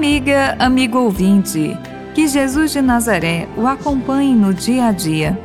Amiga, 0.00 0.56
amigo 0.58 0.98
ouvinte, 0.98 1.76
que 2.14 2.26
Jesus 2.26 2.72
de 2.72 2.80
Nazaré 2.80 3.46
o 3.54 3.66
acompanhe 3.66 4.34
no 4.34 4.54
dia 4.54 4.86
a 4.86 4.92
dia. 4.92 5.38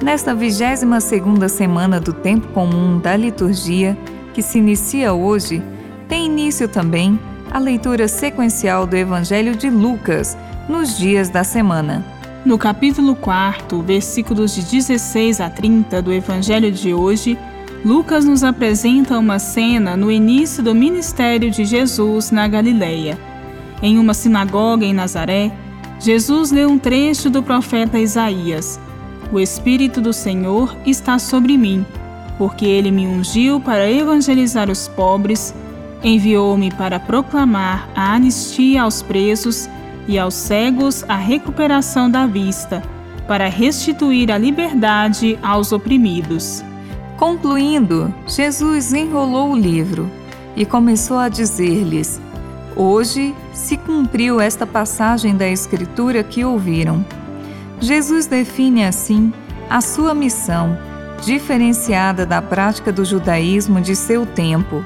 Nesta 0.00 0.32
22 0.32 1.02
segunda 1.02 1.48
semana 1.48 1.98
do 1.98 2.12
tempo 2.12 2.46
comum 2.52 3.00
da 3.00 3.16
liturgia, 3.16 3.98
que 4.32 4.42
se 4.42 4.58
inicia 4.58 5.12
hoje, 5.12 5.60
tem 6.08 6.26
início 6.26 6.68
também 6.68 7.18
a 7.50 7.58
leitura 7.58 8.06
sequencial 8.06 8.86
do 8.86 8.96
Evangelho 8.96 9.56
de 9.56 9.68
Lucas 9.68 10.38
nos 10.68 10.96
dias 10.96 11.28
da 11.28 11.42
semana. 11.42 12.06
No 12.44 12.56
capítulo 12.56 13.16
4, 13.16 13.82
versículos 13.82 14.54
de 14.54 14.62
16 14.62 15.40
a 15.40 15.50
30 15.50 16.00
do 16.00 16.12
Evangelho 16.12 16.70
de 16.70 16.94
hoje, 16.94 17.36
Lucas 17.84 18.24
nos 18.24 18.44
apresenta 18.44 19.18
uma 19.18 19.40
cena 19.40 19.96
no 19.96 20.12
início 20.12 20.62
do 20.62 20.72
ministério 20.72 21.50
de 21.50 21.64
Jesus 21.64 22.30
na 22.30 22.46
Galileia. 22.46 23.18
Em 23.82 23.98
uma 23.98 24.14
sinagoga 24.14 24.84
em 24.84 24.94
Nazaré, 24.94 25.52
Jesus 26.00 26.50
lê 26.50 26.66
um 26.66 26.78
trecho 26.78 27.28
do 27.30 27.42
profeta 27.42 27.98
Isaías. 27.98 28.80
O 29.32 29.40
Espírito 29.40 30.00
do 30.00 30.12
Senhor 30.12 30.76
está 30.86 31.18
sobre 31.18 31.56
mim, 31.56 31.84
porque 32.38 32.64
ele 32.64 32.90
me 32.90 33.06
ungiu 33.06 33.60
para 33.60 33.90
evangelizar 33.90 34.70
os 34.70 34.88
pobres, 34.88 35.54
enviou-me 36.02 36.70
para 36.70 37.00
proclamar 37.00 37.88
a 37.94 38.14
anistia 38.14 38.82
aos 38.82 39.02
presos 39.02 39.68
e 40.06 40.18
aos 40.18 40.34
cegos 40.34 41.04
a 41.08 41.16
recuperação 41.16 42.10
da 42.10 42.26
vista, 42.26 42.82
para 43.26 43.48
restituir 43.48 44.30
a 44.30 44.38
liberdade 44.38 45.38
aos 45.42 45.72
oprimidos. 45.72 46.62
Concluindo, 47.16 48.14
Jesus 48.26 48.92
enrolou 48.92 49.50
o 49.50 49.56
livro 49.56 50.08
e 50.54 50.64
começou 50.64 51.18
a 51.18 51.28
dizer-lhes: 51.28 52.20
Hoje 52.76 53.34
se 53.54 53.76
cumpriu 53.76 54.40
esta 54.40 54.66
passagem 54.66 55.34
da 55.34 55.48
Escritura 55.48 56.22
que 56.22 56.44
ouviram. 56.44 57.04
Jesus 57.80 58.26
define 58.26 58.84
assim 58.84 59.32
a 59.68 59.80
sua 59.80 60.14
missão, 60.14 60.76
diferenciada 61.24 62.26
da 62.26 62.42
prática 62.42 62.92
do 62.92 63.04
judaísmo 63.04 63.80
de 63.80 63.96
seu 63.96 64.26
tempo. 64.26 64.84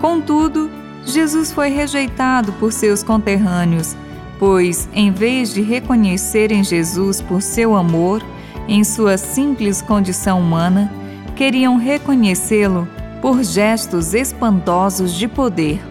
Contudo, 0.00 0.70
Jesus 1.04 1.52
foi 1.52 1.68
rejeitado 1.68 2.52
por 2.54 2.72
seus 2.72 3.02
conterrâneos 3.02 3.94
pois, 4.40 4.88
em 4.94 5.12
vez 5.12 5.52
de 5.52 5.60
reconhecerem 5.60 6.64
Jesus 6.64 7.20
por 7.20 7.42
seu 7.42 7.76
amor, 7.76 8.22
em 8.66 8.82
sua 8.82 9.18
simples 9.18 9.82
condição 9.82 10.40
humana, 10.40 10.90
queriam 11.36 11.76
reconhecê-lo 11.76 12.88
por 13.20 13.44
gestos 13.44 14.14
espantosos 14.14 15.12
de 15.12 15.28
poder. 15.28 15.89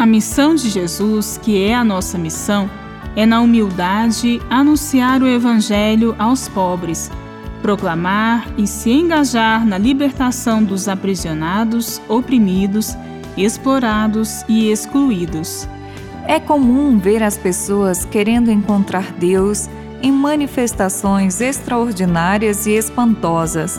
A 0.00 0.06
missão 0.06 0.54
de 0.54 0.70
Jesus, 0.70 1.38
que 1.42 1.62
é 1.62 1.74
a 1.74 1.84
nossa 1.84 2.16
missão, 2.16 2.70
é 3.14 3.26
na 3.26 3.42
humildade 3.42 4.40
anunciar 4.48 5.22
o 5.22 5.28
Evangelho 5.28 6.16
aos 6.18 6.48
pobres, 6.48 7.10
proclamar 7.60 8.48
e 8.56 8.66
se 8.66 8.90
engajar 8.90 9.62
na 9.66 9.76
libertação 9.76 10.64
dos 10.64 10.88
aprisionados, 10.88 12.00
oprimidos, 12.08 12.96
explorados 13.36 14.42
e 14.48 14.72
excluídos. 14.72 15.68
É 16.26 16.40
comum 16.40 16.98
ver 16.98 17.22
as 17.22 17.36
pessoas 17.36 18.02
querendo 18.06 18.50
encontrar 18.50 19.12
Deus 19.18 19.68
em 20.02 20.10
manifestações 20.10 21.42
extraordinárias 21.42 22.64
e 22.64 22.70
espantosas. 22.70 23.78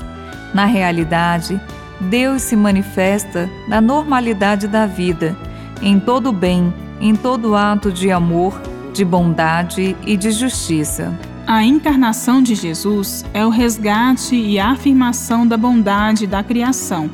Na 0.54 0.66
realidade, 0.66 1.60
Deus 2.00 2.44
se 2.44 2.56
manifesta 2.56 3.50
na 3.68 3.82
normalidade 3.82 4.68
da 4.68 4.86
vida, 4.86 5.36
em 5.82 6.00
todo 6.00 6.32
bem, 6.32 6.74
em 7.00 7.16
todo 7.16 7.56
ato 7.56 7.92
de 7.92 8.12
amor, 8.12 8.62
de 8.94 9.04
bondade 9.04 9.96
e 10.06 10.16
de 10.16 10.32
justiça. 10.32 11.18
A 11.48 11.64
encarnação 11.64 12.42
de 12.42 12.56
Jesus 12.56 13.26
é 13.34 13.46
o 13.46 13.50
resgate 13.50 14.36
e 14.36 14.60
a 14.60 14.72
afirmação 14.72 15.46
da 15.46 15.58
bondade 15.58 16.28
da 16.28 16.44
criação. 16.44 17.10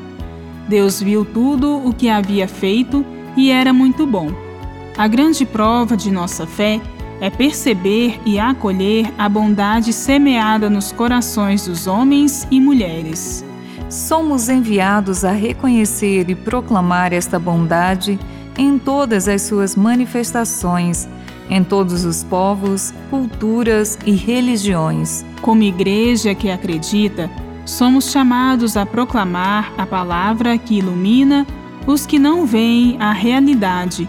Deus 0.68 1.02
viu 1.02 1.24
tudo 1.24 1.78
o 1.78 1.94
que 1.94 2.10
havia 2.10 2.48
feito 2.48 3.06
e 3.36 3.50
era 3.50 3.72
muito 3.72 4.06
bom. 4.06 4.30
A 4.98 5.08
grande 5.08 5.46
prova 5.46 5.96
de 5.96 6.12
nossa 6.12 6.46
fé 6.46 6.82
é 7.22 7.30
perceber 7.30 8.20
e 8.26 8.38
acolher 8.38 9.12
a 9.18 9.30
bondade 9.30 9.94
semeada 9.94 10.70
nos 10.70 10.92
corações 10.92 11.66
dos 11.66 11.88
homens 11.88 12.48
e 12.52 12.60
mulheres. 12.60 13.46
Somos 13.90 14.50
enviados 14.50 15.24
a 15.24 15.32
reconhecer 15.32 16.30
e 16.30 16.36
proclamar 16.36 17.14
esta 17.14 17.40
bondade 17.40 18.20
em 18.58 18.78
todas 18.80 19.28
as 19.28 19.44
suas 19.44 19.76
manifestações, 19.76 21.08
em 21.50 21.64
todos 21.64 22.04
os 22.06 22.24
povos, 22.24 22.94
culturas 23.10 23.98
e 24.06 24.12
religiões. 24.12 25.26
Como 25.42 25.64
igreja 25.64 26.34
que 26.34 26.50
acredita, 26.50 27.30
somos 27.66 28.12
chamados 28.12 28.76
a 28.76 28.86
proclamar 28.86 29.74
a 29.78 29.86
palavra 29.86 30.58
que 30.58 30.80
ilumina 30.80 31.46
os 31.86 32.06
que 32.06 32.20
não 32.20 32.46
veem 32.46 32.98
a 33.00 33.12
realidade 33.12 34.08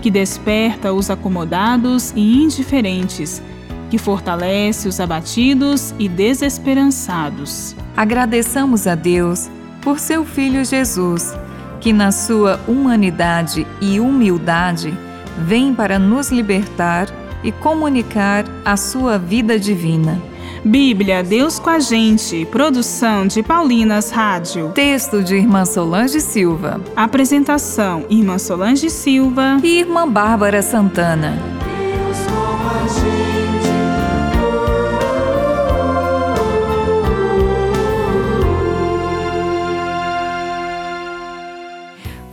que 0.00 0.10
desperta 0.10 0.92
os 0.92 1.10
acomodados 1.10 2.12
e 2.14 2.42
indiferentes, 2.42 3.42
que 3.90 3.98
fortalece 3.98 4.88
os 4.88 5.00
abatidos 5.00 5.94
e 5.98 6.08
desesperançados. 6.08 7.74
Agradeçamos 7.96 8.86
a 8.86 8.94
Deus 8.94 9.50
por 9.82 9.98
seu 9.98 10.24
Filho 10.24 10.64
Jesus, 10.64 11.34
que 11.80 11.92
na 11.92 12.12
sua 12.12 12.60
humanidade 12.66 13.66
e 13.80 14.00
humildade 14.00 14.96
vem 15.38 15.74
para 15.74 15.98
nos 15.98 16.30
libertar 16.30 17.08
e 17.42 17.52
comunicar 17.52 18.44
a 18.64 18.76
sua 18.76 19.18
vida 19.18 19.58
divina. 19.58 20.20
Bíblia, 20.64 21.22
Deus 21.22 21.58
com 21.58 21.70
a 21.70 21.78
gente. 21.78 22.44
Produção 22.46 23.26
de 23.26 23.42
Paulinas 23.42 24.10
Rádio. 24.10 24.72
Texto 24.74 25.22
de 25.22 25.36
Irmã 25.36 25.64
Solange 25.64 26.20
Silva. 26.20 26.80
Apresentação: 26.96 28.04
Irmã 28.10 28.38
Solange 28.38 28.90
Silva 28.90 29.58
e 29.62 29.78
Irmã 29.78 30.08
Bárbara 30.08 30.60
Santana. 30.60 31.57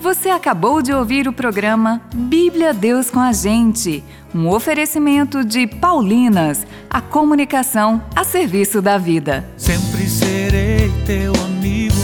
Você 0.06 0.30
acabou 0.30 0.84
de 0.84 0.94
ouvir 0.94 1.28
o 1.28 1.34
programa 1.34 2.00
Bíblia 2.14 2.72
Deus 2.72 3.10
com 3.10 3.20
a 3.20 3.34
gente 3.34 4.04
um 4.36 4.48
oferecimento 4.48 5.44
de 5.44 5.66
Paulinas, 5.66 6.64
a 6.88 7.02
comunicação 7.02 8.04
a 8.16 8.24
serviço 8.24 8.84
da 8.84 9.00
vida. 9.00 9.50
Sempre 9.58 10.08
serei 10.08 10.92
teu 11.08 11.34
amigo. 11.46 11.96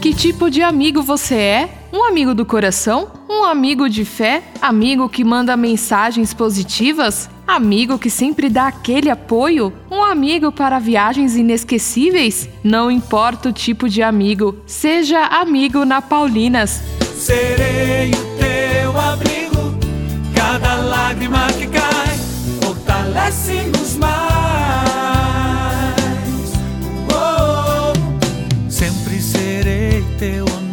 Que 0.00 0.14
tipo 0.14 0.50
de 0.50 0.62
amigo 0.62 1.02
você 1.02 1.34
é? 1.34 1.78
Um 1.92 2.02
amigo 2.04 2.34
do 2.34 2.46
coração? 2.46 3.12
Um 3.28 3.44
amigo 3.44 3.90
de 3.90 4.06
fé? 4.06 4.42
Amigo 4.62 5.06
que 5.06 5.22
manda 5.22 5.54
mensagens 5.54 6.32
positivas? 6.32 7.28
Amigo 7.46 7.98
que 7.98 8.08
sempre 8.08 8.48
dá 8.48 8.68
aquele 8.68 9.10
apoio? 9.10 9.70
Um 9.90 10.02
amigo 10.02 10.50
para 10.50 10.78
viagens 10.78 11.36
inesquecíveis? 11.36 12.48
Não 12.62 12.90
importa 12.90 13.50
o 13.50 13.52
tipo 13.52 13.86
de 13.86 14.02
amigo, 14.02 14.56
seja 14.66 15.26
amigo 15.26 15.84
na 15.84 16.00
Paulinas 16.00 16.80
serei 17.24 18.10
o 18.10 18.24
teu 18.38 19.00
abrigo. 19.00 19.74
Cada 20.34 20.74
lágrima 20.74 21.46
que 21.54 21.66
cai 21.68 22.18
fortalece-nos 22.60 23.96
mais. 23.96 24.12
Oh, 27.08 27.92
oh. 27.92 28.70
Sempre 28.70 29.22
serei 29.22 30.04
teu 30.18 30.44
amigo. 30.44 30.63